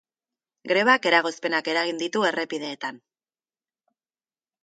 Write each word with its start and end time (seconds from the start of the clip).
Grebak 0.69 1.03
eragozpenak 1.09 1.69
eragin 1.73 2.01
ditu 2.03 2.25
errepideetan. 2.31 2.99